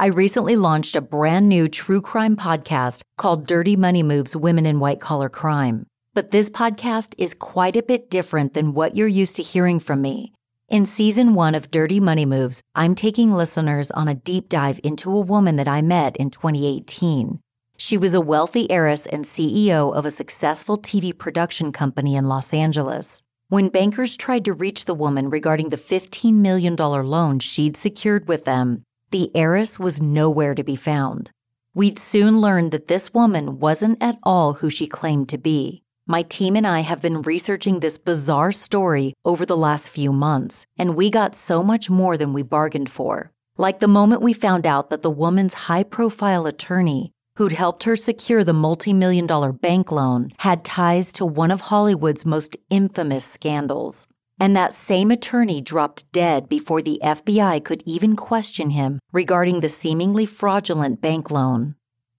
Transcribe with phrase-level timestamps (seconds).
[0.00, 4.78] I recently launched a brand new true crime podcast called Dirty Money Moves Women in
[4.78, 5.86] White Collar Crime.
[6.14, 10.00] But this podcast is quite a bit different than what you're used to hearing from
[10.00, 10.32] me.
[10.68, 15.10] In season one of Dirty Money Moves, I'm taking listeners on a deep dive into
[15.10, 17.40] a woman that I met in 2018.
[17.76, 22.54] She was a wealthy heiress and CEO of a successful TV production company in Los
[22.54, 23.20] Angeles.
[23.48, 28.44] When bankers tried to reach the woman regarding the $15 million loan she'd secured with
[28.44, 31.30] them, the heiress was nowhere to be found.
[31.74, 35.82] We'd soon learn that this woman wasn't at all who she claimed to be.
[36.06, 40.66] My team and I have been researching this bizarre story over the last few months,
[40.76, 43.30] and we got so much more than we bargained for.
[43.56, 47.96] Like the moment we found out that the woman's high profile attorney, who'd helped her
[47.96, 53.24] secure the multi million dollar bank loan, had ties to one of Hollywood's most infamous
[53.24, 54.06] scandals.
[54.40, 59.68] And that same attorney dropped dead before the FBI could even question him regarding the
[59.68, 61.74] seemingly fraudulent bank loan.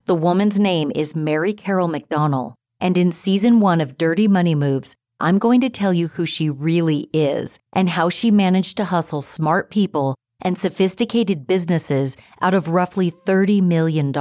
[0.06, 4.96] The woman's name is Mary Carol McDonnell, and in season one of Dirty Money Moves,
[5.20, 9.22] I'm going to tell you who she really is and how she managed to hustle
[9.22, 14.14] smart people and sophisticated businesses out of roughly $30 million.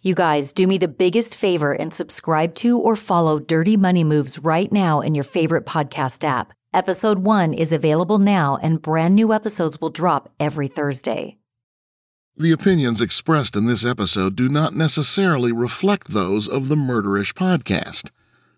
[0.00, 4.38] You guys, do me the biggest favor and subscribe to or follow Dirty Money Moves
[4.38, 6.52] right now in your favorite podcast app.
[6.74, 11.38] Episode 1 is available now, and brand new episodes will drop every Thursday.
[12.36, 18.10] The opinions expressed in this episode do not necessarily reflect those of the Murderish podcast.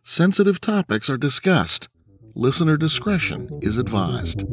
[0.02, 1.90] Sensitive topics are discussed.
[2.34, 4.44] Listener discretion is advised.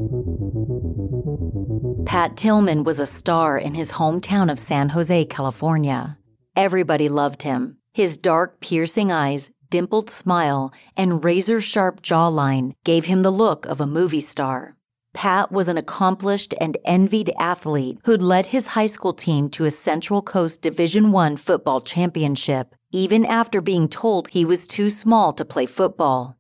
[2.06, 6.18] Pat Tillman was a star in his hometown of San Jose, California.
[6.58, 7.78] Everybody loved him.
[7.94, 13.82] His dark, piercing eyes dimpled smile and razor sharp jawline gave him the look of
[13.82, 14.76] a movie star.
[15.14, 19.72] Pat was an accomplished and envied athlete who'd led his high school team to a
[19.72, 25.44] Central Coast Division I football championship, even after being told he was too small to
[25.44, 26.38] play football.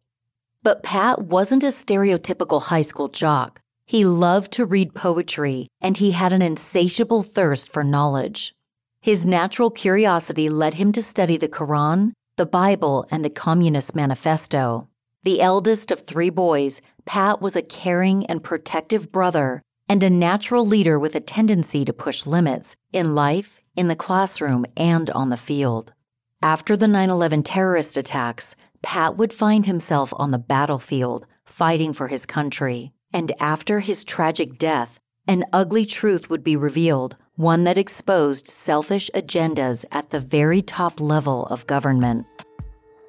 [0.61, 3.61] But Pat wasn't a stereotypical high school jock.
[3.87, 8.53] He loved to read poetry, and he had an insatiable thirst for knowledge.
[9.01, 14.87] His natural curiosity led him to study the Quran, the Bible, and the Communist Manifesto.
[15.23, 20.65] The eldest of three boys, Pat was a caring and protective brother and a natural
[20.65, 25.37] leader with a tendency to push limits in life, in the classroom, and on the
[25.37, 25.93] field.
[26.41, 32.07] After the 9 11 terrorist attacks, Pat would find himself on the battlefield fighting for
[32.07, 32.91] his country.
[33.13, 39.09] And after his tragic death, an ugly truth would be revealed one that exposed selfish
[39.15, 42.27] agendas at the very top level of government.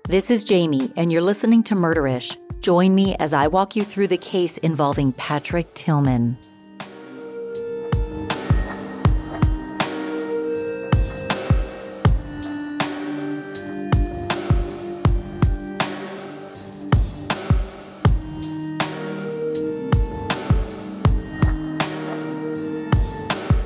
[0.08, 2.36] This is Jamie, and you're listening to Murderish.
[2.60, 6.38] Join me as I walk you through the case involving Patrick Tillman.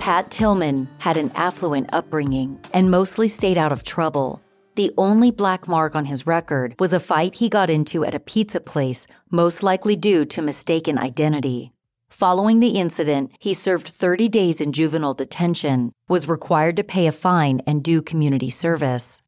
[0.08, 4.42] Pat Tillman had an affluent upbringing and mostly stayed out of trouble.
[4.74, 8.18] The only black mark on his record was a fight he got into at a
[8.18, 11.74] pizza place, most likely due to mistaken identity.
[12.08, 17.12] Following the incident, he served 30 days in juvenile detention, was required to pay a
[17.12, 19.20] fine, and do community service.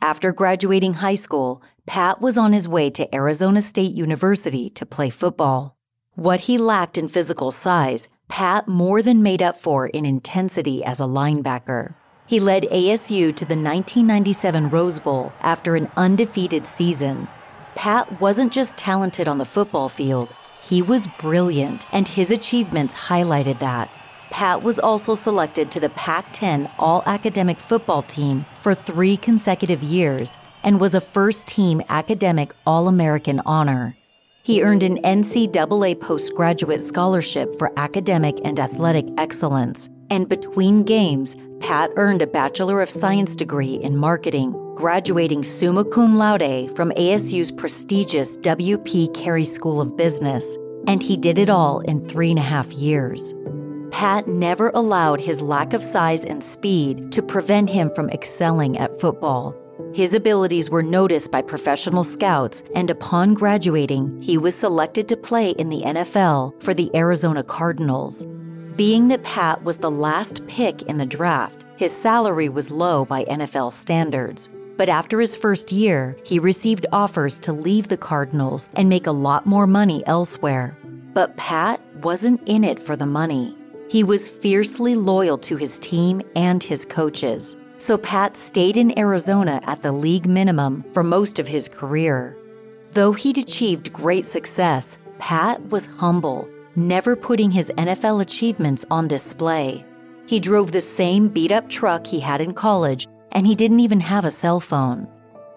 [0.00, 5.10] After graduating high school, Pat was on his way to Arizona State University to play
[5.10, 5.76] football.
[6.14, 11.00] What he lacked in physical size, Pat more than made up for in intensity as
[11.00, 11.94] a linebacker.
[12.26, 17.26] He led ASU to the 1997 Rose Bowl after an undefeated season.
[17.74, 20.28] Pat wasn't just talented on the football field,
[20.60, 23.90] he was brilliant, and his achievements highlighted that.
[24.30, 29.82] Pat was also selected to the Pac 10 All Academic Football Team for three consecutive
[29.82, 33.97] years and was a first team academic All American honor.
[34.48, 41.90] He earned an NCAA postgraduate scholarship for academic and athletic excellence, and between games, Pat
[41.96, 48.38] earned a Bachelor of Science degree in marketing, graduating summa cum laude from ASU's prestigious
[48.38, 49.08] W.P.
[49.08, 50.56] Carey School of Business,
[50.86, 53.34] and he did it all in three and a half years.
[53.90, 58.98] Pat never allowed his lack of size and speed to prevent him from excelling at
[58.98, 59.54] football.
[59.94, 65.50] His abilities were noticed by professional scouts, and upon graduating, he was selected to play
[65.52, 68.26] in the NFL for the Arizona Cardinals.
[68.76, 73.24] Being that Pat was the last pick in the draft, his salary was low by
[73.24, 74.48] NFL standards.
[74.76, 79.12] But after his first year, he received offers to leave the Cardinals and make a
[79.12, 80.78] lot more money elsewhere.
[81.12, 83.56] But Pat wasn't in it for the money.
[83.88, 87.56] He was fiercely loyal to his team and his coaches.
[87.78, 92.36] So Pat stayed in Arizona at the league minimum for most of his career.
[92.92, 96.48] Though he'd achieved great success, Pat was humble
[96.78, 99.84] never putting his NFL achievements on display.
[100.26, 104.00] He drove the same beat up truck he had in college, and he didn't even
[104.00, 105.08] have a cell phone.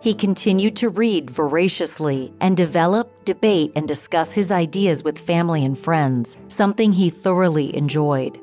[0.02, 5.78] He continued to read voraciously and develop, debate, and discuss his ideas with family and
[5.78, 8.40] friends, something he thoroughly enjoyed.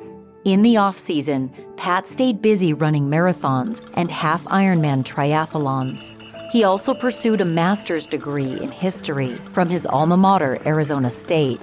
[0.49, 6.11] In the off season, Pat stayed busy running marathons and half Ironman triathlons.
[6.51, 11.61] He also pursued a master's degree in history from his alma mater, Arizona State,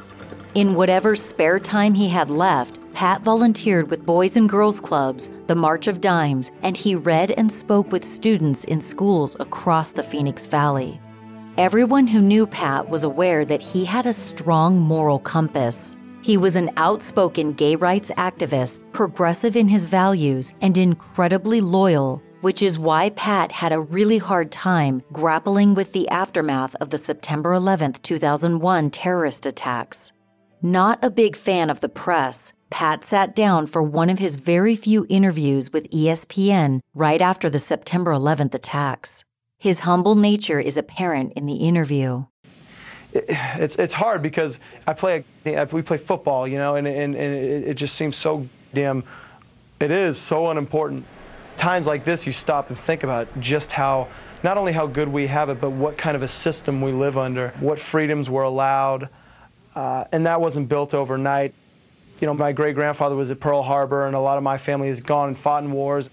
[0.54, 5.56] in whatever spare time he had left, Pat volunteered with Boys and Girls Clubs, the
[5.56, 10.46] March of Dimes, and he read and spoke with students in schools across the Phoenix
[10.46, 11.02] Valley.
[11.58, 15.96] Everyone who knew Pat was aware that he had a strong moral compass.
[16.26, 22.64] He was an outspoken gay rights activist, progressive in his values, and incredibly loyal, which
[22.64, 27.54] is why Pat had a really hard time grappling with the aftermath of the September
[27.54, 30.14] 11, 2001 terrorist attacks.
[30.64, 34.76] Not a big fan of the press, Pat sat down for one of his very
[34.76, 39.24] few interviews with ESPN right after the September 11th attacks.
[39.60, 42.26] His humble nature is apparent in the interview.
[43.16, 47.34] It's, it's hard because I play we play football, you know, and, and, and
[47.66, 49.04] it just seems so damn,
[49.80, 51.06] it is so unimportant.
[51.56, 54.10] Times like this, you stop and think about just how,
[54.44, 57.18] not only how good we have it, but what kind of a system we live
[57.18, 59.08] under, what freedoms were allowed.
[59.74, 61.54] Uh, and that wasn't built overnight.
[62.20, 64.90] You know, my great grandfather was at Pearl Harbor, and a lot of my family
[64.90, 66.10] has gone and fought in wars,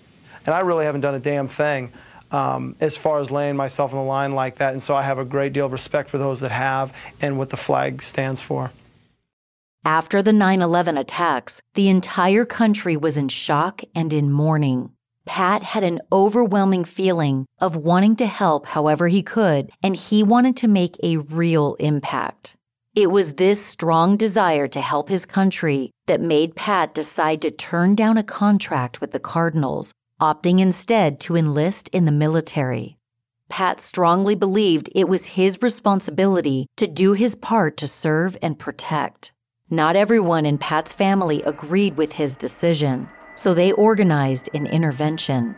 [0.47, 1.93] and I really haven't done a damn thing
[2.33, 4.73] um, as far as laying myself on the line like that.
[4.73, 7.51] And so I have a great deal of respect for those that have and what
[7.51, 8.73] the flag stands for.
[9.85, 14.91] After the 9 11 attacks, the entire country was in shock and in mourning.
[15.25, 20.57] Pat had an overwhelming feeling of wanting to help however he could, and he wanted
[20.57, 22.57] to make a real impact.
[22.95, 27.95] It was this strong desire to help his country that made Pat decide to turn
[27.95, 32.97] down a contract with the Cardinals, opting instead to enlist in the military.
[33.49, 39.33] Pat strongly believed it was his responsibility to do his part to serve and protect.
[39.69, 45.57] Not everyone in Pat's family agreed with his decision, so they organized an intervention.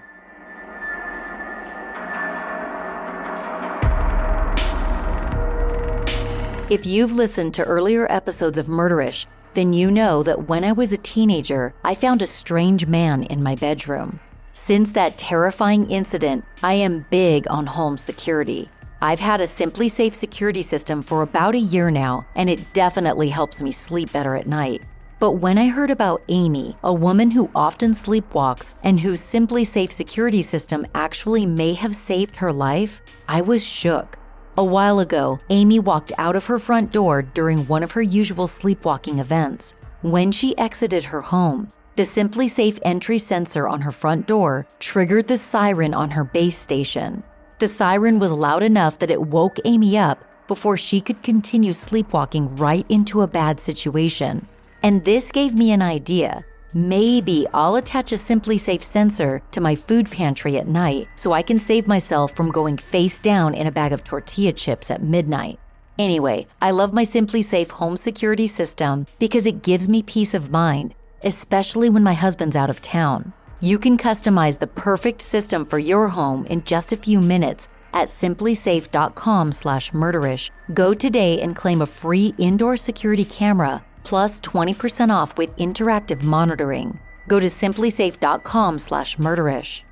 [6.70, 10.90] If you've listened to earlier episodes of Murderish, then you know that when I was
[10.90, 14.20] a teenager, I found a strange man in my bedroom.
[14.56, 18.70] Since that terrifying incident, I am big on home security.
[19.02, 23.60] I've had a SimpliSafe security system for about a year now, and it definitely helps
[23.60, 24.82] me sleep better at night.
[25.18, 30.40] But when I heard about Amy, a woman who often sleepwalks and whose SimpliSafe security
[30.40, 34.18] system actually may have saved her life, I was shook.
[34.56, 38.46] A while ago, Amy walked out of her front door during one of her usual
[38.46, 39.74] sleepwalking events.
[40.02, 45.38] When she exited her home, The SimpliSafe entry sensor on her front door triggered the
[45.38, 47.22] siren on her base station.
[47.60, 52.56] The siren was loud enough that it woke Amy up before she could continue sleepwalking
[52.56, 54.44] right into a bad situation.
[54.82, 56.44] And this gave me an idea.
[56.74, 61.60] Maybe I'll attach a SimpliSafe sensor to my food pantry at night so I can
[61.60, 65.60] save myself from going face down in a bag of tortilla chips at midnight.
[65.96, 70.92] Anyway, I love my SimpliSafe home security system because it gives me peace of mind,
[71.24, 73.32] especially when my husband's out of town.
[73.60, 78.08] You can customize the perfect system for your home in just a few minutes at
[78.08, 80.50] simplisafe.com/murderish.
[80.74, 86.98] Go today and claim a free indoor security camera plus 20% off with interactive monitoring.
[87.26, 89.84] Go to simplisafe.com/murderish.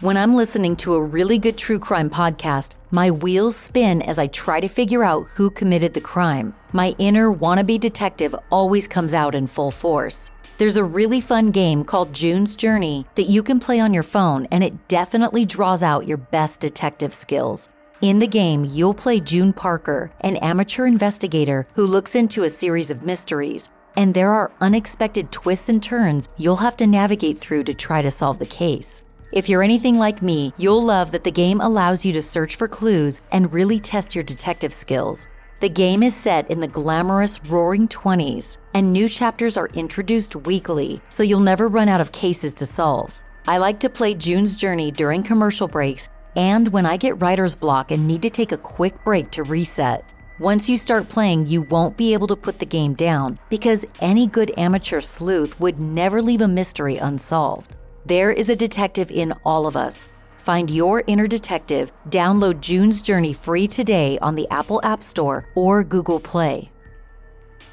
[0.00, 4.26] When I'm listening to a really good true crime podcast, my wheels spin as I
[4.26, 6.54] try to figure out who committed the crime.
[6.72, 10.30] My inner wannabe detective always comes out in full force.
[10.58, 14.46] There's a really fun game called June's Journey that you can play on your phone,
[14.50, 17.68] and it definitely draws out your best detective skills.
[18.00, 22.90] In the game, you'll play June Parker, an amateur investigator who looks into a series
[22.90, 27.74] of mysteries, and there are unexpected twists and turns you'll have to navigate through to
[27.74, 29.02] try to solve the case.
[29.32, 32.66] If you're anything like me, you'll love that the game allows you to search for
[32.66, 35.28] clues and really test your detective skills.
[35.58, 41.00] The game is set in the glamorous roaring 20s, and new chapters are introduced weekly,
[41.08, 43.18] so you'll never run out of cases to solve.
[43.48, 47.90] I like to play June's Journey during commercial breaks and when I get writer's block
[47.90, 50.04] and need to take a quick break to reset.
[50.38, 54.26] Once you start playing, you won't be able to put the game down because any
[54.26, 57.74] good amateur sleuth would never leave a mystery unsolved.
[58.04, 60.10] There is a detective in all of us.
[60.46, 61.90] Find your inner detective.
[62.08, 66.70] Download June's Journey free today on the Apple App Store or Google Play.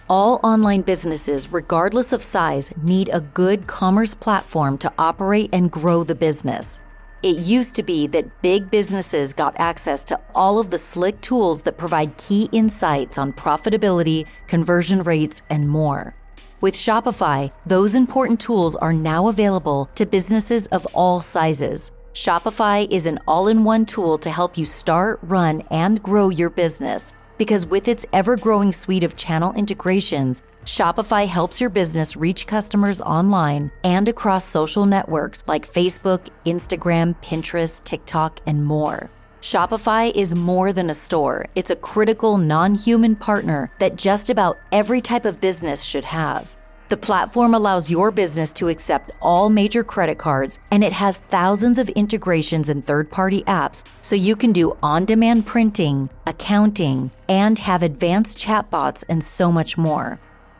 [0.10, 6.04] All online businesses, regardless of size, need a good commerce platform to operate and grow
[6.04, 6.82] the business.
[7.22, 11.62] It used to be that big businesses got access to all of the slick tools
[11.62, 16.16] that provide key insights on profitability, conversion rates, and more.
[16.60, 21.92] With Shopify, those important tools are now available to businesses of all sizes.
[22.14, 26.52] Shopify is an all in one tool to help you start, run, and grow your
[26.52, 27.12] business.
[27.40, 33.02] Because with its ever growing suite of channel integrations, Shopify helps your business reach customers
[33.02, 39.10] online and across social networks like Facebook, Instagram, Pinterest, TikTok, and more.
[39.42, 44.60] Shopify is more than a store, it's a critical non human partner that just about
[44.72, 46.48] every type of business should have.
[46.90, 51.78] The platform allows your business to accept all major credit cards, and it has thousands
[51.78, 57.58] of integrations and third party apps so you can do on demand printing, accounting, and
[57.60, 60.20] have advanced chatbots and so much more.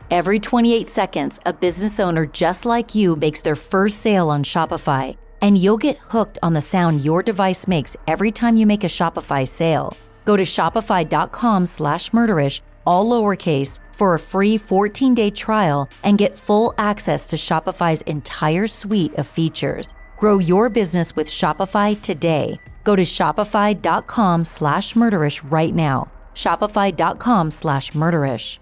[0.10, 5.18] Every 28 seconds, a business owner just like you makes their first sale on Shopify
[5.44, 8.88] and you'll get hooked on the sound your device makes every time you make a
[8.88, 9.96] Shopify sale.
[10.24, 16.74] Go to shopify.com slash murderish, all lowercase, for a free 14-day trial and get full
[16.78, 19.94] access to Shopify's entire suite of features.
[20.18, 22.60] Grow your business with Shopify today.
[22.84, 26.12] Go to shopify.com slash murderish right now.
[26.34, 28.60] Shopify.com slash murderish.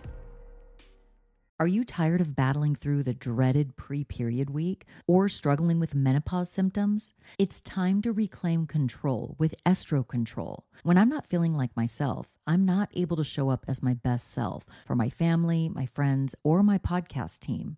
[1.61, 6.49] Are you tired of battling through the dreaded pre period week or struggling with menopause
[6.49, 7.13] symptoms?
[7.37, 10.65] It's time to reclaim control with Estro Control.
[10.81, 14.31] When I'm not feeling like myself, I'm not able to show up as my best
[14.31, 17.77] self for my family, my friends, or my podcast team.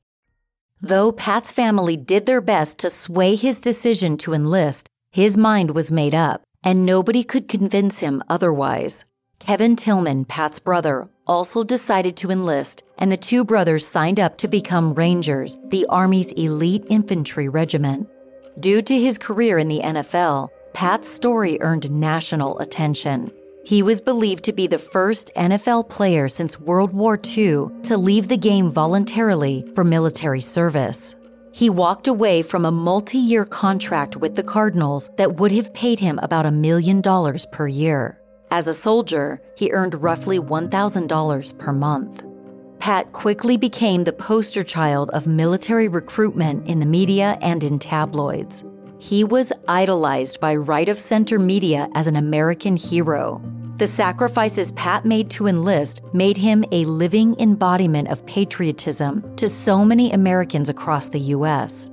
[0.83, 5.91] Though Pat's family did their best to sway his decision to enlist, his mind was
[5.91, 9.05] made up, and nobody could convince him otherwise.
[9.37, 14.47] Kevin Tillman, Pat's brother, also decided to enlist, and the two brothers signed up to
[14.47, 18.09] become Rangers, the Army's elite infantry regiment.
[18.59, 23.31] Due to his career in the NFL, Pat's story earned national attention.
[23.63, 28.27] He was believed to be the first NFL player since World War II to leave
[28.27, 31.15] the game voluntarily for military service.
[31.53, 35.99] He walked away from a multi year contract with the Cardinals that would have paid
[35.99, 38.19] him about a million dollars per year.
[38.49, 42.23] As a soldier, he earned roughly $1,000 per month.
[42.79, 48.63] Pat quickly became the poster child of military recruitment in the media and in tabloids.
[49.01, 53.41] He was idolized by right of center media as an American hero.
[53.77, 59.83] The sacrifices Pat made to enlist made him a living embodiment of patriotism to so
[59.83, 61.89] many Americans across the U.S.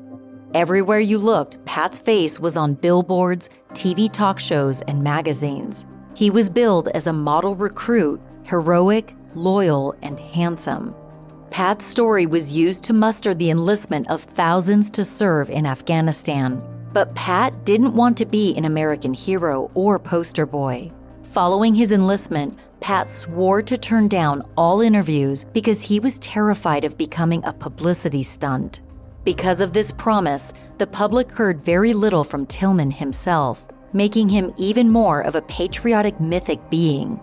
[0.53, 5.87] Everywhere you looked, Pat's face was on billboards, TV talk shows, and magazines.
[6.15, 10.95] He was billed as a model recruit, heroic, loyal, and handsome.
[11.51, 16.63] Pat's story was used to muster the enlistment of thousands to serve in Afghanistan.
[16.93, 20.93] But Pat didn't want to be an American hero or poster boy.
[21.23, 26.97] Following his enlistment, Pat swore to turn down all interviews because he was terrified of
[26.99, 28.81] becoming a publicity stunt.
[29.25, 34.91] Because of this promise, the public heard very little from Tillman himself making him even
[34.91, 37.21] more of a patriotic mythic being.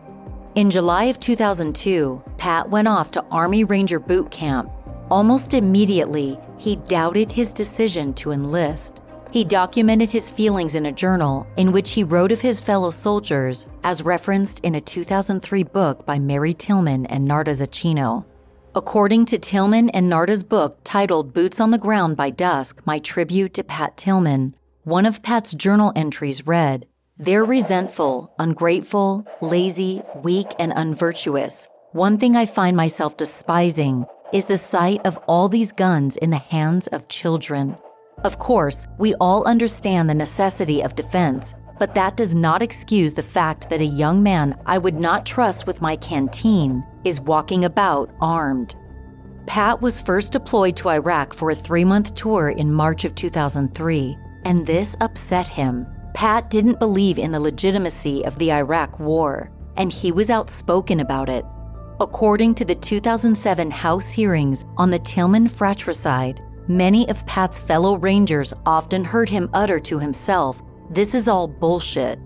[0.55, 4.69] In July of 2002, Pat went off to Army Ranger boot camp.
[5.11, 9.01] Almost immediately, he doubted his decision to enlist.
[9.35, 13.67] He documented his feelings in a journal in which he wrote of his fellow soldiers,
[13.83, 18.23] as referenced in a 2003 book by Mary Tillman and Narda Zacchino.
[18.75, 23.53] According to Tillman and Narda's book titled Boots on the Ground by Dusk My Tribute
[23.55, 24.55] to Pat Tillman,
[24.85, 26.85] one of Pat's journal entries read,
[27.17, 31.67] They're resentful, ungrateful, lazy, weak, and unvirtuous.
[31.91, 36.37] One thing I find myself despising is the sight of all these guns in the
[36.37, 37.77] hands of children.
[38.23, 43.21] Of course, we all understand the necessity of defense, but that does not excuse the
[43.21, 48.09] fact that a young man I would not trust with my canteen is walking about
[48.21, 48.75] armed.
[49.45, 54.17] Pat was first deployed to Iraq for a three month tour in March of 2003
[54.45, 55.85] and this upset him.
[56.13, 61.27] Pat didn't believe in the legitimacy of the Iraq War, and he was outspoken about
[61.27, 61.43] it.
[61.99, 68.53] According to the 2007 House hearings on the Tillman fratricide, many of Pat's fellow Rangers
[68.65, 72.19] often heard him utter to himself, This is all bullshit.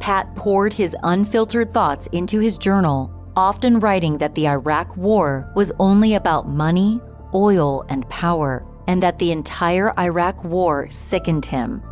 [0.00, 5.72] Pat poured his unfiltered thoughts into his journal, often writing that the Iraq War was
[5.78, 7.00] only about money,
[7.34, 11.82] oil, and power and that the entire Iraq war sickened him.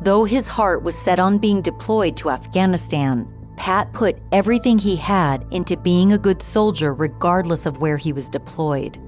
[0.00, 5.44] Though his heart was set on being deployed to Afghanistan, Pat put everything he had
[5.50, 9.00] into being a good soldier regardless of where he was deployed.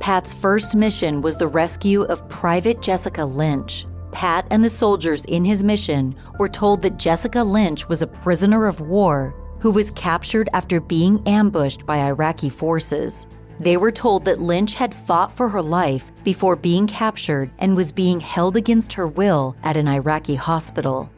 [0.00, 3.86] Pat's first mission was the rescue of Private Jessica Lynch.
[4.12, 8.66] Pat and the soldiers in his mission were told that Jessica Lynch was a prisoner
[8.66, 13.26] of war who was captured after being ambushed by Iraqi forces.
[13.58, 17.90] They were told that Lynch had fought for her life before being captured and was
[17.90, 21.10] being held against her will at an Iraqi hospital.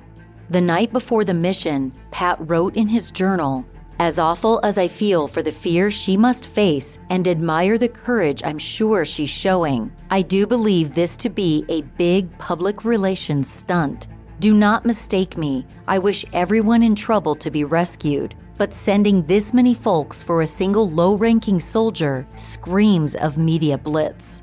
[0.50, 3.66] The night before the mission, Pat wrote in his journal,
[3.98, 8.42] As awful as I feel for the fear she must face and admire the courage
[8.44, 14.06] I'm sure she's showing, I do believe this to be a big public relations stunt.
[14.38, 15.66] Do not mistake me.
[15.88, 20.46] I wish everyone in trouble to be rescued but sending this many folks for a
[20.46, 24.42] single low ranking soldier screams of media blitz.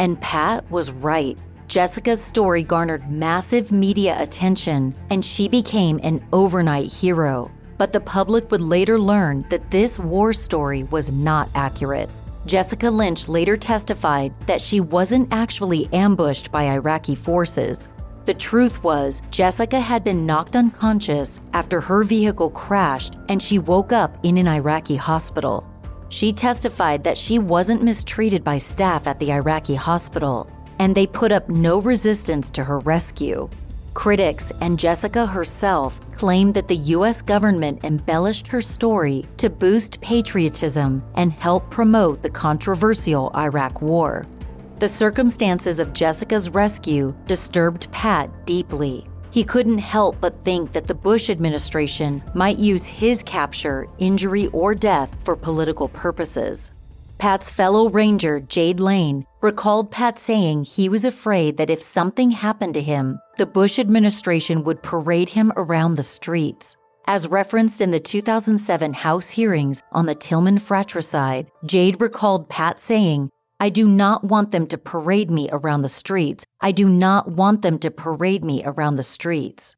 [0.00, 1.38] And Pat was right.
[1.68, 7.50] Jessica's story garnered massive media attention, and she became an overnight hero.
[7.78, 12.10] But the public would later learn that this war story was not accurate.
[12.46, 17.88] Jessica Lynch later testified that she wasn't actually ambushed by Iraqi forces,
[18.24, 23.92] the truth was, Jessica had been knocked unconscious after her vehicle crashed and she woke
[23.92, 25.68] up in an Iraqi hospital.
[26.08, 31.32] She testified that she wasn't mistreated by staff at the Iraqi hospital, and they put
[31.32, 33.48] up no resistance to her rescue.
[33.92, 37.20] Critics and Jessica herself claimed that the U.S.
[37.20, 44.24] government embellished her story to boost patriotism and help promote the controversial Iraq War.
[44.78, 49.06] The circumstances of Jessica's rescue disturbed Pat deeply.
[49.32, 54.74] He couldn't help but think that the Bush administration might use his capture, injury, or
[54.74, 56.72] death for political purposes.
[57.18, 62.72] Pat's fellow ranger, Jade Lane, recalled Pat saying he was afraid that if something happened
[62.72, 66.76] to him, the Bush administration would parade him around the streets.
[67.06, 73.30] As referenced in the 2007 House hearings on the Tillman fratricide, Jade recalled Pat saying,
[73.60, 76.46] I do not want them to parade me around the streets.
[76.62, 79.76] I do not want them to parade me around the streets.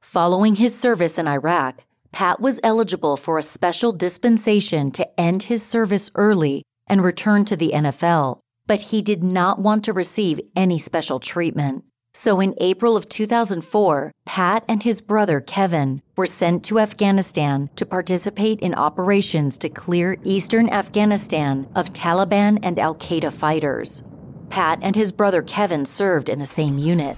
[0.00, 5.62] Following his service in Iraq, Pat was eligible for a special dispensation to end his
[5.62, 10.78] service early and return to the NFL, but he did not want to receive any
[10.78, 11.84] special treatment.
[12.16, 17.84] So in April of 2004, Pat and his brother Kevin were sent to Afghanistan to
[17.84, 24.02] participate in operations to clear eastern Afghanistan of Taliban and Al Qaeda fighters.
[24.48, 27.16] Pat and his brother Kevin served in the same unit.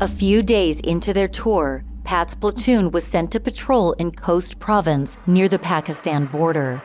[0.00, 5.18] A few days into their tour, Pat's platoon was sent to patrol in Khost province
[5.26, 6.82] near the Pakistan border.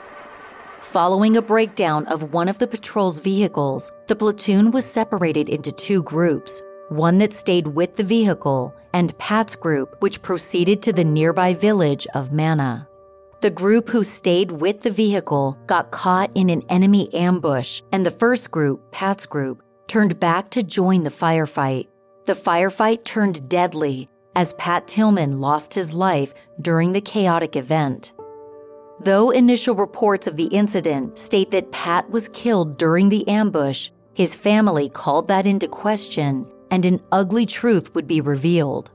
[0.92, 6.04] Following a breakdown of one of the patrol's vehicles, the platoon was separated into two
[6.04, 11.54] groups one that stayed with the vehicle, and Pat's group, which proceeded to the nearby
[11.54, 12.90] village of Mana.
[13.40, 18.12] The group who stayed with the vehicle got caught in an enemy ambush, and the
[18.12, 21.88] first group, Pat's group, turned back to join the firefight.
[22.26, 28.12] The firefight turned deadly as Pat Tillman lost his life during the chaotic event.
[29.04, 34.36] Though initial reports of the incident state that Pat was killed during the ambush, his
[34.36, 38.92] family called that into question and an ugly truth would be revealed.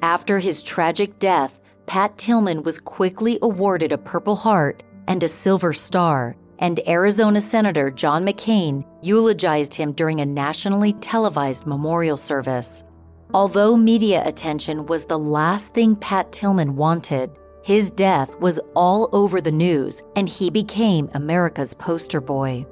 [0.00, 5.74] After his tragic death, Pat Tillman was quickly awarded a Purple Heart and a Silver
[5.74, 12.82] Star, and Arizona Senator John McCain eulogized him during a nationally televised memorial service.
[13.34, 19.40] Although media attention was the last thing Pat Tillman wanted, his death was all over
[19.40, 22.64] the news, and he became America's poster boy.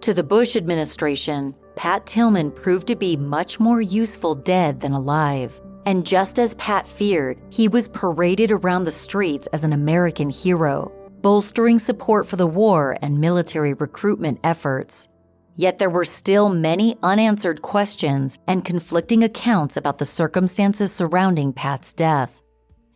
[0.00, 5.60] To the Bush administration, Pat Tillman proved to be much more useful dead than alive.
[5.86, 10.90] And just as Pat feared, he was paraded around the streets as an American hero,
[11.20, 15.06] bolstering support for the war and military recruitment efforts.
[15.54, 21.92] Yet there were still many unanswered questions and conflicting accounts about the circumstances surrounding Pat's
[21.92, 22.41] death.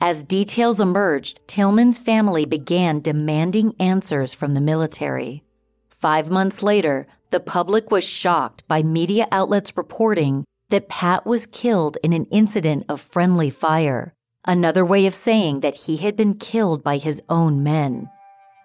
[0.00, 5.42] As details emerged, Tillman's family began demanding answers from the military.
[5.88, 11.96] Five months later, the public was shocked by media outlets reporting that Pat was killed
[12.02, 14.12] in an incident of friendly fire,
[14.44, 18.10] another way of saying that he had been killed by his own men.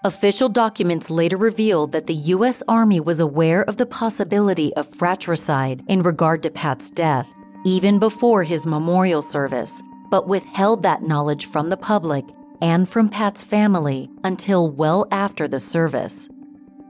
[0.03, 2.61] Official documents later revealed that the U.S.
[2.67, 7.27] Army was aware of the possibility of fratricide in regard to Pat's death,
[7.65, 12.25] even before his memorial service, but withheld that knowledge from the public
[12.61, 16.29] and from Pat's family until well after the service.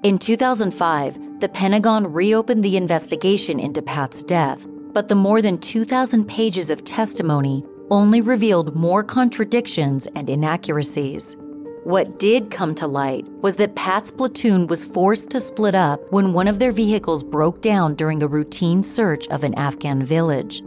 [0.04, 6.28] In 2005, the Pentagon reopened the investigation into Pat's death, but the more than 2,000
[6.28, 11.38] pages of testimony only revealed more contradictions and inaccuracies.
[11.84, 16.34] What did come to light was that Pat's platoon was forced to split up when
[16.34, 20.62] one of their vehicles broke down during a routine search of an Afghan village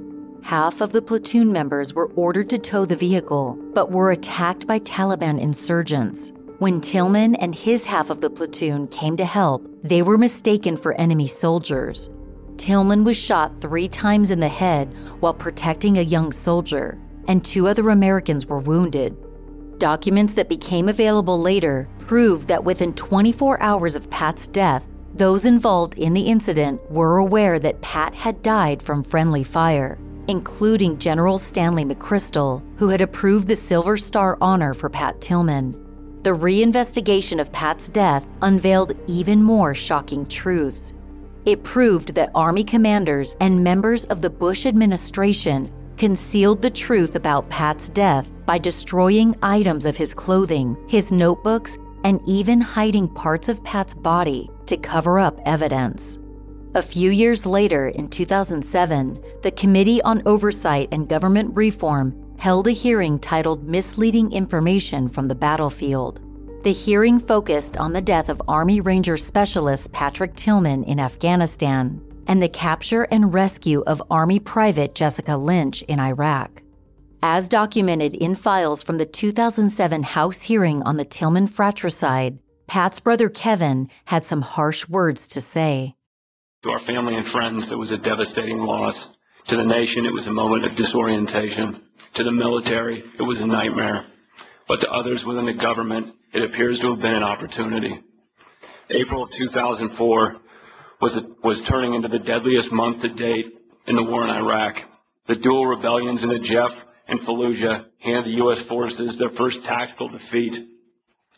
[0.44, 4.78] half of the platoon members were ordered to tow the vehicle, but were attacked by
[4.80, 6.33] Taliban insurgents.
[6.59, 10.92] When Tillman and his half of the platoon came to help, they were mistaken for
[11.00, 12.11] enemy soldiers.
[12.59, 17.66] Tillman was shot three times in the head while protecting a young soldier, and two
[17.66, 19.16] other Americans were wounded.
[19.78, 25.94] Documents that became available later proved that within 24 hours of Pat's death, those involved
[25.94, 31.84] in the incident were aware that Pat had died from friendly fire including General Stanley
[31.84, 35.72] McChrystal, who had approved the Silver Star honor for Pat Tillman.
[36.22, 40.92] The reinvestigation of Pat's death unveiled even more shocking truths.
[41.44, 47.48] It proved that Army commanders and members of the Bush administration concealed the truth about
[47.50, 53.62] Pat's death by destroying items of his clothing, his notebooks, and even hiding parts of
[53.64, 56.18] Pat's body to cover up evidence.
[56.76, 62.72] A few years later, in 2007, the Committee on Oversight and Government Reform held a
[62.72, 66.20] hearing titled Misleading Information from the Battlefield.
[66.64, 72.42] The hearing focused on the death of Army Ranger Specialist Patrick Tillman in Afghanistan and
[72.42, 76.60] the capture and rescue of Army Private Jessica Lynch in Iraq.
[77.22, 83.28] As documented in files from the 2007 House hearing on the Tillman fratricide, Pat's brother
[83.28, 85.94] Kevin had some harsh words to say.
[86.64, 89.09] To our family and friends, it was a devastating loss.
[89.48, 91.83] To the nation, it was a moment of disorientation.
[92.14, 94.07] To the military, it was a nightmare.
[94.66, 98.00] But to others within the government, it appears to have been an opportunity.
[98.88, 100.37] April of 2004
[101.03, 104.85] was, a, was turning into the deadliest month to date in the war in Iraq.
[105.27, 106.74] The dual rebellions in Najaf
[107.09, 108.62] and Fallujah handed the U.S.
[108.62, 110.66] forces their first tactical defeat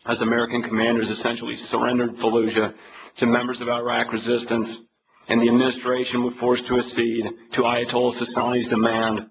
[0.05, 2.75] as American commanders essentially surrendered Fallujah
[3.17, 4.83] to members of Iraq resistance,
[5.29, 9.29] and the administration was forced to accede to Ayatollah Sistani's demand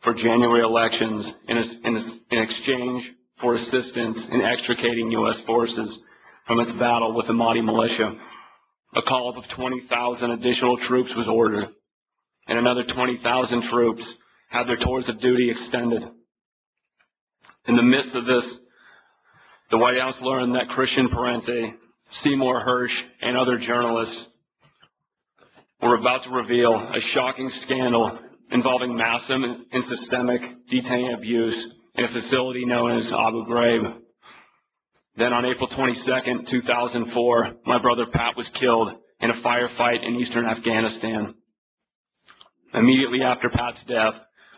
[0.00, 1.96] for January elections in, in,
[2.30, 5.40] in exchange for assistance in extricating U.S.
[5.40, 6.00] forces
[6.46, 8.16] from its battle with the Mahdi militia.
[8.94, 11.68] A call up of 20,000 additional troops was ordered,
[12.46, 14.16] and another 20,000 troops
[14.48, 16.08] had their tours of duty extended.
[17.66, 18.58] In the midst of this,
[19.70, 21.74] the White House learned that Christian Parenti,
[22.06, 24.26] Seymour Hersh, and other journalists
[25.80, 28.18] were about to reveal a shocking scandal
[28.50, 34.00] involving massive and systemic detainee abuse in a facility known as Abu Ghraib.
[35.16, 40.46] Then on April 22, 2004, my brother Pat was killed in a firefight in eastern
[40.46, 41.34] Afghanistan.
[42.74, 44.14] Immediately after Pat's death,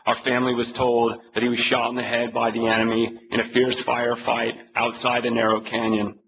[0.06, 3.40] our family was told that he was shot in the head by the enemy in
[3.40, 6.18] a fierce firefight outside the narrow canyon.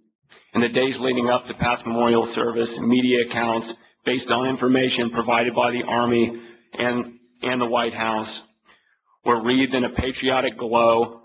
[0.52, 5.54] In the days leading up to Pat's memorial service, media accounts based on information provided
[5.54, 6.40] by the Army
[6.78, 8.42] and, and the White House
[9.24, 11.20] were wreathed in a patriotic glow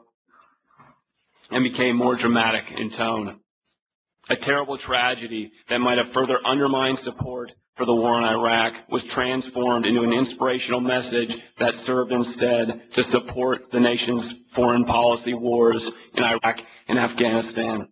[1.51, 3.39] and became more dramatic in tone.
[4.29, 9.03] A terrible tragedy that might have further undermined support for the war in Iraq was
[9.03, 15.91] transformed into an inspirational message that served instead to support the nation's foreign policy wars
[16.13, 17.89] in Iraq and Afghanistan.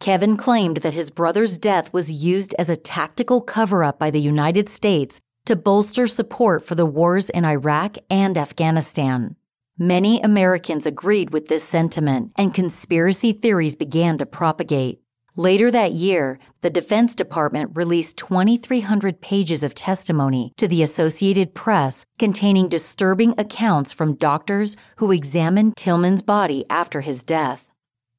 [0.00, 4.20] Kevin claimed that his brother's death was used as a tactical cover up by the
[4.20, 9.36] United States to bolster support for the wars in Iraq and Afghanistan.
[9.78, 15.00] Many Americans agreed with this sentiment, and conspiracy theories began to propagate.
[15.38, 22.06] Later that year, the Defense Department released 2,300 pages of testimony to the Associated Press
[22.18, 27.65] containing disturbing accounts from doctors who examined Tillman's body after his death.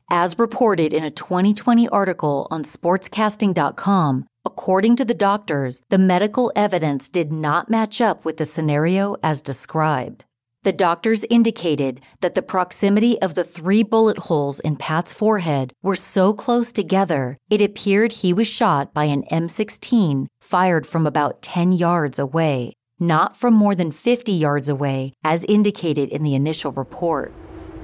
[0.09, 7.09] As reported in a 2020 article on sportscasting.com, according to the doctors, the medical evidence
[7.09, 10.23] did not match up with the scenario as described.
[10.63, 15.97] The doctors indicated that the proximity of the three bullet holes in Pat's forehead were
[15.97, 21.73] so close together, it appeared he was shot by an M16 fired from about 10
[21.73, 27.33] yards away, not from more than 50 yards away, as indicated in the initial report.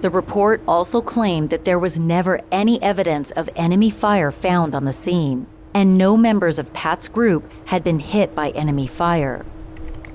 [0.03, 4.83] The report also claimed that there was never any evidence of enemy fire found on
[4.83, 9.45] the scene, and no members of Pat's group had been hit by enemy fire.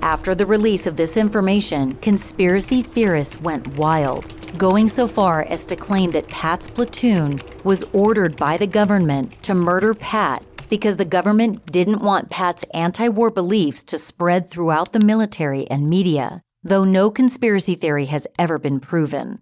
[0.03, 4.27] After the release of this information, conspiracy theorists went wild,
[4.59, 9.55] going so far as to claim that Pat's platoon was ordered by the government to
[9.55, 15.01] murder Pat because the government didn't want Pat's anti war beliefs to spread throughout the
[15.01, 19.41] military and media, though no conspiracy theory has ever been proven.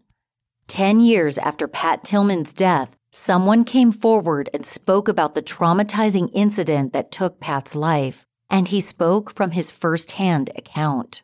[0.69, 6.93] Ten years after Pat Tillman's death, someone came forward and spoke about the traumatizing incident
[6.93, 11.23] that took Pat's life and he spoke from his firsthand account.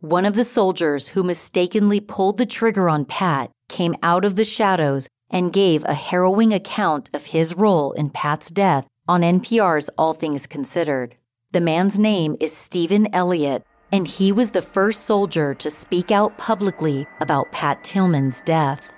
[0.00, 4.44] One of the soldiers who mistakenly pulled the trigger on Pat came out of the
[4.44, 10.14] shadows and gave a harrowing account of his role in Pat's death on NPR's All
[10.14, 11.16] Things Considered.
[11.52, 16.36] The man's name is Stephen Elliott, and he was the first soldier to speak out
[16.38, 18.92] publicly about Pat Tillman's death.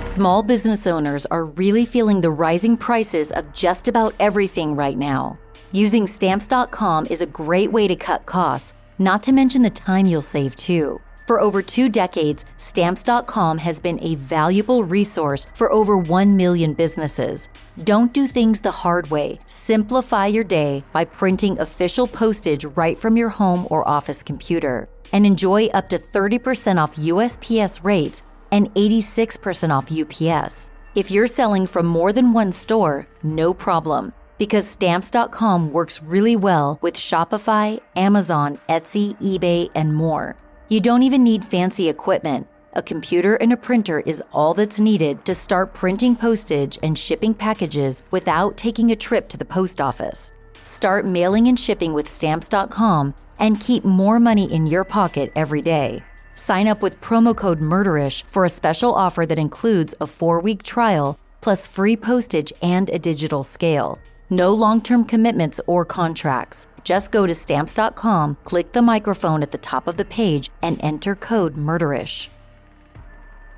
[0.00, 5.38] Small business owners are really feeling the rising prices of just about everything right now.
[5.72, 10.20] Using stamps.com is a great way to cut costs, not to mention the time you'll
[10.20, 11.00] save too.
[11.26, 17.48] For over two decades, Stamps.com has been a valuable resource for over 1 million businesses.
[17.84, 19.38] Don't do things the hard way.
[19.46, 24.88] Simplify your day by printing official postage right from your home or office computer.
[25.12, 30.68] And enjoy up to 30% off USPS rates and 86% off UPS.
[30.94, 36.78] If you're selling from more than one store, no problem, because stamps.com works really well
[36.82, 40.36] with Shopify, Amazon, Etsy, eBay, and more.
[40.68, 42.46] You don't even need fancy equipment.
[42.74, 47.34] A computer and a printer is all that's needed to start printing postage and shipping
[47.34, 50.32] packages without taking a trip to the post office.
[50.64, 56.02] Start mailing and shipping with stamps.com and keep more money in your pocket every day.
[56.34, 60.62] Sign up with promo code MURDERISH for a special offer that includes a four week
[60.62, 63.98] trial plus free postage and a digital scale.
[64.30, 66.66] No long term commitments or contracts.
[66.84, 71.14] Just go to stamps.com, click the microphone at the top of the page, and enter
[71.14, 72.30] code MURDERISH.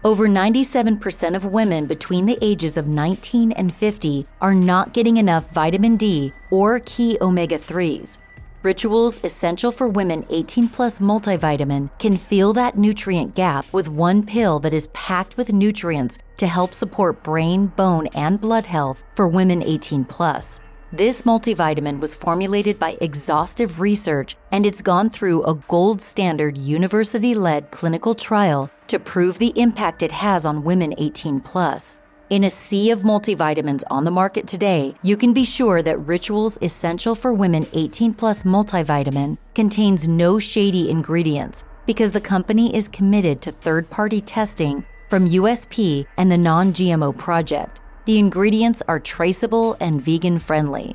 [0.05, 5.51] Over 97% of women between the ages of 19 and 50 are not getting enough
[5.51, 8.19] vitamin D or key omega 3s.
[8.63, 14.59] Rituals Essential for Women 18 Plus multivitamin can fill that nutrient gap with one pill
[14.61, 19.63] that is packed with nutrients to help support brain, bone, and blood health for women
[19.63, 20.61] 18 plus.
[20.97, 27.35] This multivitamin was formulated by exhaustive research and it's gone through a gold standard university
[27.35, 31.97] led clinical trial to prove the impact it has on women 18 plus.
[32.31, 36.61] In a sea of multivitamins on the market today, you can be sure that Rituals
[36.63, 43.43] Essential for Women 18 Plus multivitamin contains no shady ingredients because the company is committed
[43.43, 47.81] to third party testing from USP and the Non GMO Project.
[48.07, 50.95] The ingredients are traceable and vegan friendly.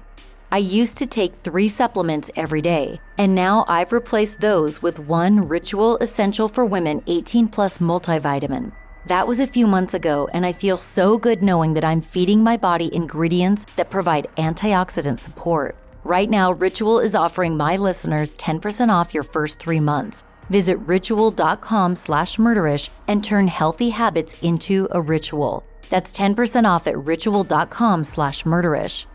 [0.51, 5.47] I used to take three supplements every day, and now I've replaced those with one
[5.47, 8.73] Ritual Essential for Women 18 Plus multivitamin.
[9.07, 12.43] That was a few months ago, and I feel so good knowing that I'm feeding
[12.43, 15.75] my body ingredients that provide antioxidant support.
[16.03, 20.23] Right now, Ritual is offering my listeners 10% off your first three months.
[20.51, 25.63] Visit ritual.com slash murderish and turn healthy habits into a ritual.
[25.89, 29.05] That's 10% off at ritual.com slash murderish.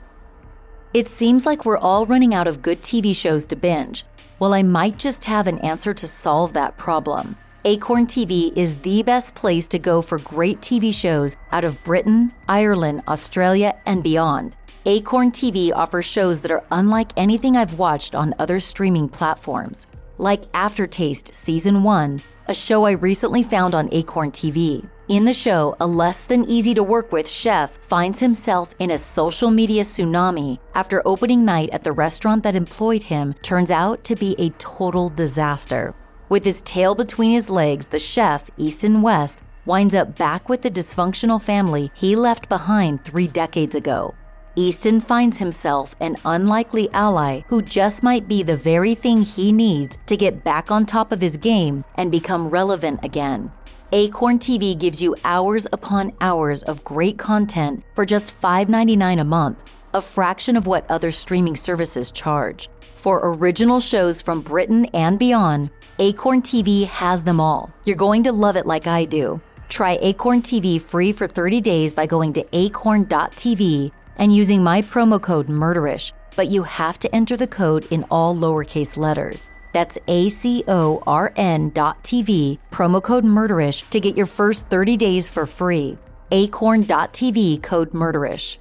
[0.93, 4.05] It seems like we're all running out of good TV shows to binge.
[4.39, 7.37] Well, I might just have an answer to solve that problem.
[7.65, 12.33] Acorn TV is the best place to go for great TV shows out of Britain,
[12.49, 14.55] Ireland, Australia, and beyond.
[14.87, 19.87] Acorn TV offers shows that are unlike anything I've watched on other streaming platforms,
[20.19, 24.87] like Aftertaste Season 1, a show I recently found on Acorn TV.
[25.07, 28.97] In the show, a less than easy to work with chef finds himself in a
[28.97, 34.17] social media tsunami after opening night at the restaurant that employed him turns out to
[34.17, 35.95] be a total disaster.
[36.31, 40.71] With his tail between his legs, the chef, Easton West, winds up back with the
[40.71, 44.15] dysfunctional family he left behind three decades ago.
[44.57, 49.99] Easton finds himself an unlikely ally who just might be the very thing he needs
[50.07, 53.53] to get back on top of his game and become relevant again.
[53.95, 59.63] Acorn TV gives you hours upon hours of great content for just $5.99 a month,
[59.95, 62.69] a fraction of what other streaming services charge.
[62.97, 67.71] For original shows from Britain and beyond, Acorn TV has them all.
[67.85, 69.41] You're going to love it like I do.
[69.69, 75.23] Try Acorn TV free for 30 days by going to acorn.tv and using my promo
[75.23, 79.49] code MURDERISH, but you have to enter the code in all lowercase letters.
[79.75, 85.99] That's A-C-O-R-N dot TV, promo code MURDERISH to get your first 30 days for free.
[86.31, 88.61] Acorn.tv code MURDERISH.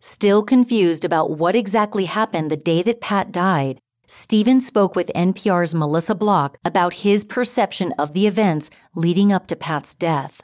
[0.00, 5.74] Still confused about what exactly happened the day that Pat died, Stephen spoke with NPR's
[5.74, 10.42] Melissa Block about his perception of the events leading up to Pat's death.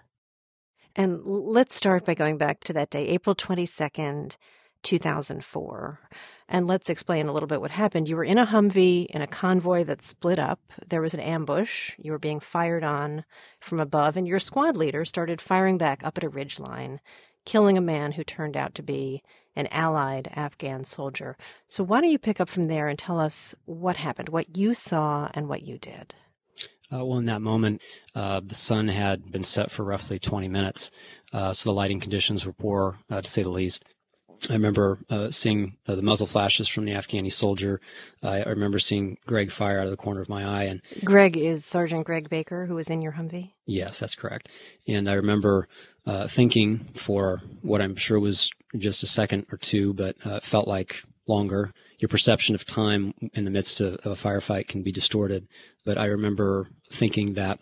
[0.95, 4.37] And let's start by going back to that day, April 22nd,
[4.83, 6.01] 2004.
[6.49, 8.09] And let's explain a little bit what happened.
[8.09, 10.61] You were in a Humvee in a convoy that split up.
[10.87, 11.95] There was an ambush.
[11.99, 13.25] You were being fired on
[13.61, 17.01] from above, and your squad leader started firing back up at a ridge line,
[17.45, 19.23] killing a man who turned out to be
[19.57, 21.37] an allied Afghan soldier.
[21.67, 24.75] So, why don't you pick up from there and tell us what happened, what you
[24.75, 26.15] saw, and what you did?
[26.93, 27.83] Uh, well, in that moment,
[28.15, 30.93] uh, the sun had been set for roughly 20 minutes,
[31.33, 33.85] uh, so the lighting conditions were poor, uh, to say the least.
[34.49, 37.81] I remember uh, seeing uh, the muzzle flashes from the Afghani soldier.
[38.23, 40.65] I remember seeing Greg fire out of the corner of my eye.
[40.65, 43.53] And Greg is Sergeant Greg Baker, who was in your Humvee.
[43.67, 44.49] Yes, that's correct.
[44.87, 45.69] And I remember
[46.07, 50.69] uh, thinking for what I'm sure was just a second or two, but uh, felt
[50.69, 51.73] like longer.
[51.99, 55.49] Your perception of time in the midst of, of a firefight can be distorted.
[55.85, 57.59] But I remember thinking that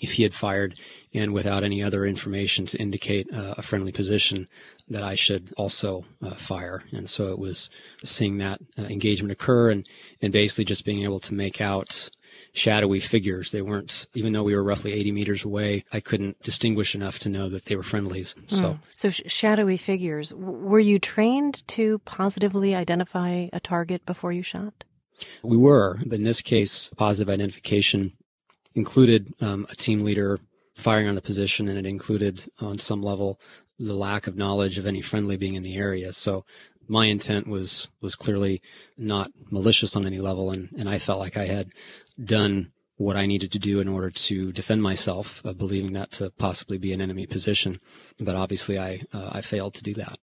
[0.00, 0.78] if he had fired
[1.12, 4.48] and without any other information to indicate uh, a friendly position,
[4.92, 6.82] that I should also uh, fire.
[6.92, 7.70] And so it was
[8.04, 9.86] seeing that uh, engagement occur and,
[10.20, 12.10] and basically just being able to make out
[12.52, 13.50] shadowy figures.
[13.50, 17.28] They weren't, even though we were roughly 80 meters away, I couldn't distinguish enough to
[17.28, 18.34] know that they were friendlies.
[18.48, 18.78] So, mm.
[18.94, 20.32] so sh- shadowy figures.
[20.34, 24.84] were you trained to positively identify a target before you shot?
[25.42, 28.12] We were, but in this case, positive identification
[28.74, 30.40] included um, a team leader
[30.74, 33.38] firing on the position, and it included, on some level,
[33.78, 36.12] the lack of knowledge of any friendly being in the area.
[36.12, 36.44] So
[36.88, 38.60] my intent was was clearly
[38.96, 41.72] not malicious on any level, and and I felt like I had
[42.22, 46.30] done what I needed to do in order to defend myself, uh, believing that to
[46.30, 47.80] possibly be an enemy position.
[48.20, 50.18] But obviously, I uh, I failed to do that.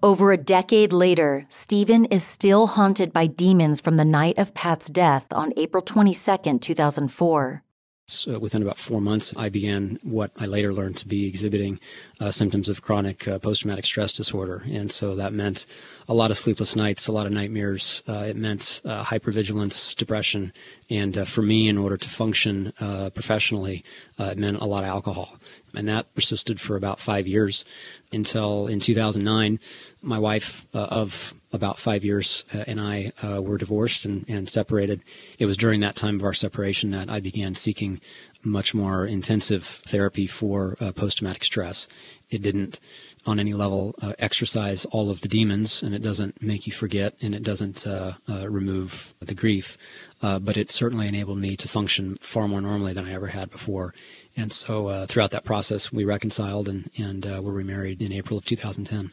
[0.00, 4.86] Over a decade later, Stephen is still haunted by demons from the night of Pat's
[4.86, 7.64] death on April 22, 2004.
[8.08, 11.78] Uh, within about four months, I began what I later learned to be exhibiting
[12.20, 14.62] uh, symptoms of chronic uh, post traumatic stress disorder.
[14.72, 15.66] And so that meant
[16.08, 18.02] a lot of sleepless nights, a lot of nightmares.
[18.08, 20.54] Uh, it meant uh, hypervigilance, depression.
[20.88, 23.84] And uh, for me, in order to function professionally,
[24.18, 25.36] it meant a lot of alcohol.
[25.74, 27.64] And that persisted for about five years
[28.12, 29.60] until in 2009,
[30.02, 35.02] my wife of about five years, uh, and I uh, were divorced and, and separated.
[35.38, 38.00] It was during that time of our separation that I began seeking
[38.44, 41.88] much more intensive therapy for uh, post traumatic stress.
[42.30, 42.78] It didn't,
[43.26, 47.14] on any level, uh, exercise all of the demons, and it doesn't make you forget,
[47.20, 49.76] and it doesn't uh, uh, remove the grief.
[50.20, 53.94] but it certainly enabled me to function far more normally than I ever had before.
[54.36, 59.10] And so, throughout that process, we reconciled and, and were remarried in April of 2010.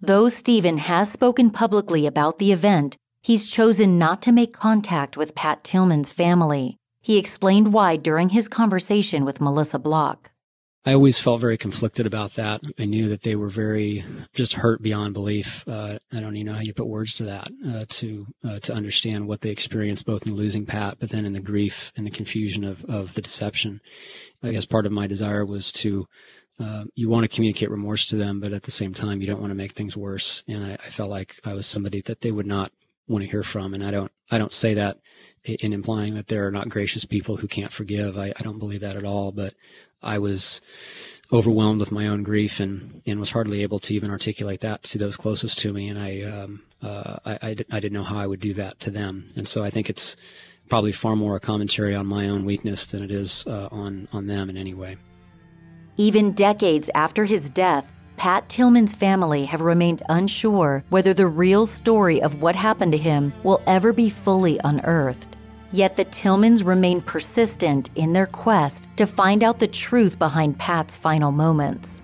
[0.00, 5.34] Though Stephen has spoken publicly about the event, he's chosen not to make contact with
[5.34, 6.76] Pat Tillman's family.
[7.06, 10.32] He explained why during his conversation with Melissa Block.
[10.84, 12.60] I always felt very conflicted about that.
[12.80, 14.04] I knew that they were very
[14.34, 15.62] just hurt beyond belief.
[15.68, 18.74] Uh, I don't even know how you put words to that uh, to uh, to
[18.74, 22.10] understand what they experienced both in losing Pat, but then in the grief and the
[22.10, 23.80] confusion of of the deception.
[24.42, 26.08] I guess part of my desire was to
[26.58, 29.40] uh, you want to communicate remorse to them, but at the same time, you don't
[29.40, 30.42] want to make things worse.
[30.48, 32.72] And I, I, felt like I was somebody that they would not
[33.06, 33.74] want to hear from.
[33.74, 34.98] And I don't, I don't say that
[35.48, 38.18] in implying that there are not gracious people who can't forgive.
[38.18, 39.32] I, I don't believe that at all.
[39.32, 39.54] But
[40.02, 40.60] I was
[41.32, 44.98] overwhelmed with my own grief and, and was hardly able to even articulate that to
[44.98, 45.88] those closest to me.
[45.88, 49.28] And I, um, uh, I, didn't know how I would do that to them.
[49.36, 50.16] And so I think it's
[50.68, 54.26] probably far more a commentary on my own weakness than it is uh, on, on
[54.26, 54.96] them in any way.
[55.96, 62.22] Even decades after his death, Pat Tillman's family have remained unsure whether the real story
[62.22, 65.35] of what happened to him will ever be fully unearthed.
[65.72, 70.96] Yet the Tillmans remain persistent in their quest to find out the truth behind Pat's
[70.96, 72.02] final moments.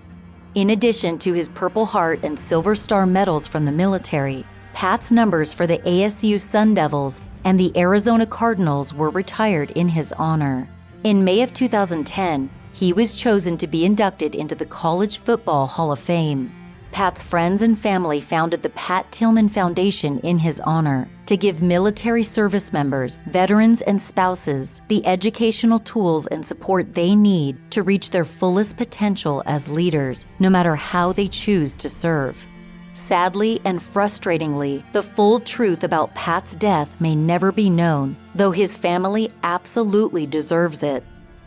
[0.55, 5.53] In addition to his Purple Heart and Silver Star medals from the military, Pat's numbers
[5.53, 10.69] for the ASU Sun Devils and the Arizona Cardinals were retired in his honor.
[11.03, 15.91] In May of 2010, he was chosen to be inducted into the College Football Hall
[15.91, 16.51] of Fame.
[16.93, 22.21] Pat's friends and family founded the Pat Tillman Foundation in his honor to give military
[22.21, 28.23] service members, veterans, and spouses the educational tools and support they need to reach their
[28.23, 32.45] fullest potential as leaders, no matter how they choose to serve.
[32.93, 38.77] Sadly and frustratingly, the full truth about Pat's death may never be known, though his
[38.77, 41.03] family absolutely deserves it.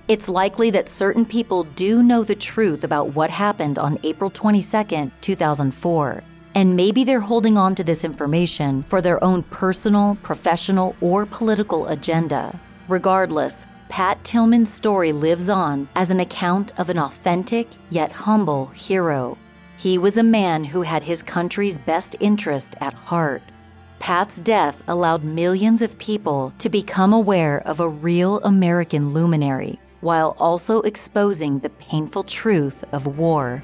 [0.08, 5.10] It's likely that certain people do know the truth about what happened on April 22,
[5.20, 6.22] 2004.
[6.54, 11.88] And maybe they're holding on to this information for their own personal, professional, or political
[11.88, 12.56] agenda.
[12.86, 19.36] Regardless, Pat Tillman's story lives on as an account of an authentic yet humble hero.
[19.76, 23.42] He was a man who had his country's best interest at heart.
[23.98, 30.36] Pat's death allowed millions of people to become aware of a real American luminary while
[30.38, 33.60] also exposing the painful truth of war.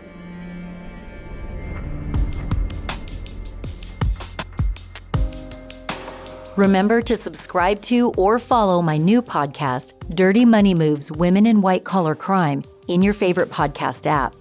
[6.56, 11.84] Remember to subscribe to or follow my new podcast, Dirty Money Moves Women in White
[11.84, 14.34] Collar Crime, in your favorite podcast app.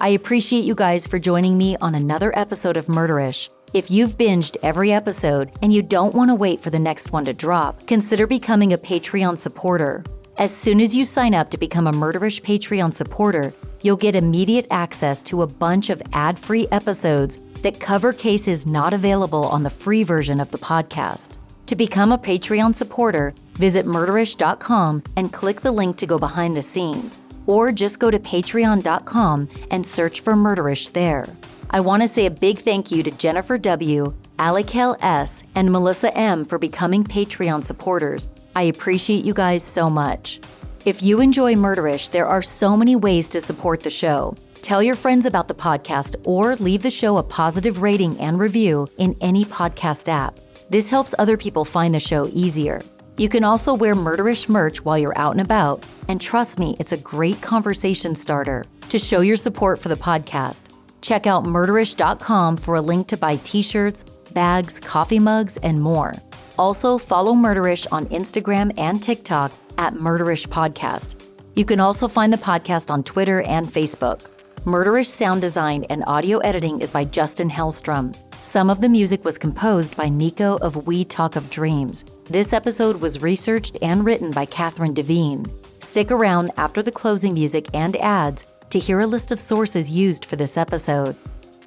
[0.00, 3.48] I appreciate you guys for joining me on another episode of Murderish.
[3.72, 7.24] If you've binged every episode and you don't want to wait for the next one
[7.26, 10.02] to drop, consider becoming a Patreon supporter.
[10.38, 14.66] As soon as you sign up to become a Murderish Patreon supporter, you'll get immediate
[14.70, 19.70] access to a bunch of ad free episodes that cover cases not available on the
[19.70, 21.38] free version of the podcast.
[21.68, 26.60] To become a Patreon supporter, visit murderish.com and click the link to go behind the
[26.60, 27.16] scenes,
[27.46, 31.34] or just go to patreon.com and search for Murderish there.
[31.70, 36.14] I want to say a big thank you to Jennifer W., Alikel S., and Melissa
[36.14, 36.44] M.
[36.44, 40.40] for becoming Patreon supporters I appreciate you guys so much.
[40.84, 44.34] If you enjoy Murderish, there are so many ways to support the show.
[44.62, 48.88] Tell your friends about the podcast or leave the show a positive rating and review
[48.96, 50.40] in any podcast app.
[50.70, 52.82] This helps other people find the show easier.
[53.16, 56.92] You can also wear Murderish merch while you're out and about, and trust me, it's
[56.92, 58.64] a great conversation starter.
[58.88, 60.62] To show your support for the podcast,
[61.06, 66.14] Check out murderish.com for a link to buy t shirts, bags, coffee mugs, and more.
[66.58, 71.14] Also, follow Murderish on Instagram and TikTok at Murderish Podcast.
[71.54, 74.22] You can also find the podcast on Twitter and Facebook.
[74.64, 78.14] Murderish sound design and audio editing is by Justin Hellstrom.
[78.42, 82.04] Some of the music was composed by Nico of We Talk of Dreams.
[82.28, 85.46] This episode was researched and written by Catherine Devine.
[85.80, 90.24] Stick around after the closing music and ads to hear a list of sources used
[90.24, 91.16] for this episode.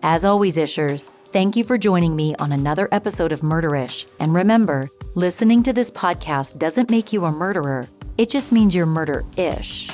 [0.03, 4.07] As always, Ishers, thank you for joining me on another episode of Murderish.
[4.19, 8.85] And remember, listening to this podcast doesn't make you a murderer, it just means you're
[8.85, 9.89] murder ish.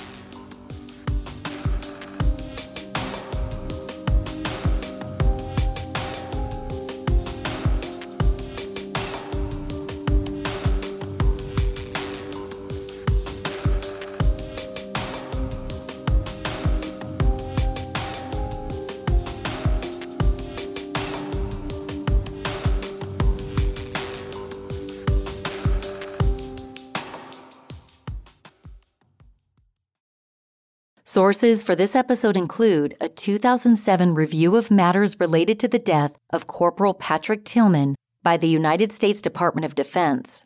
[31.26, 36.46] Sources for this episode include a 2007 review of matters related to the death of
[36.46, 40.44] Corporal Patrick Tillman by the United States Department of Defense,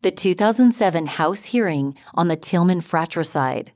[0.00, 3.72] the 2007 House hearing on the Tillman fratricide,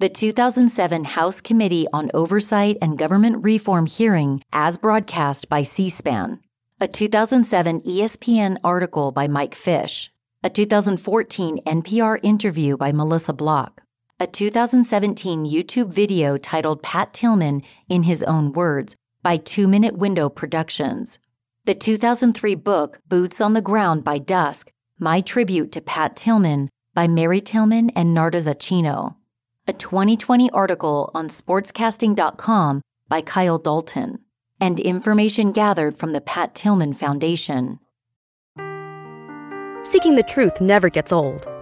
[0.00, 6.40] the 2007 House Committee on Oversight and Government Reform hearing as broadcast by C SPAN,
[6.80, 10.10] a 2007 ESPN article by Mike Fish,
[10.42, 13.83] a 2014 NPR interview by Melissa Block,
[14.20, 18.94] a 2017 YouTube video titled Pat Tillman in His Own Words
[19.24, 21.18] by Two Minute Window Productions.
[21.64, 27.08] The 2003 book Boots on the Ground by Dusk, My Tribute to Pat Tillman by
[27.08, 29.16] Mary Tillman and Narda Zacchino.
[29.66, 34.20] A 2020 article on sportscasting.com by Kyle Dalton.
[34.60, 37.80] And information gathered from the Pat Tillman Foundation.
[39.82, 41.48] Seeking the truth never gets old.